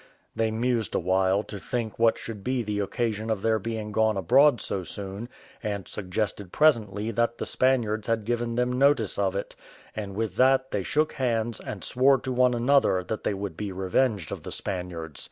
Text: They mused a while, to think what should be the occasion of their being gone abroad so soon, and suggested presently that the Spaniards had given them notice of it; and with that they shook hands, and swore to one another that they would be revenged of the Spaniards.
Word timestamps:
They 0.35 0.49
mused 0.49 0.95
a 0.95 0.99
while, 0.99 1.43
to 1.43 1.59
think 1.59 1.99
what 1.99 2.17
should 2.17 2.43
be 2.43 2.63
the 2.63 2.79
occasion 2.79 3.29
of 3.29 3.43
their 3.43 3.59
being 3.59 3.91
gone 3.91 4.17
abroad 4.17 4.59
so 4.59 4.83
soon, 4.83 5.29
and 5.61 5.87
suggested 5.87 6.51
presently 6.51 7.11
that 7.11 7.37
the 7.37 7.45
Spaniards 7.45 8.07
had 8.07 8.25
given 8.25 8.55
them 8.55 8.73
notice 8.79 9.19
of 9.19 9.35
it; 9.35 9.55
and 9.95 10.15
with 10.15 10.37
that 10.37 10.71
they 10.71 10.81
shook 10.81 11.13
hands, 11.13 11.59
and 11.59 11.83
swore 11.83 12.17
to 12.17 12.31
one 12.31 12.55
another 12.55 13.03
that 13.03 13.23
they 13.23 13.35
would 13.35 13.55
be 13.55 13.71
revenged 13.71 14.31
of 14.31 14.41
the 14.41 14.51
Spaniards. 14.51 15.19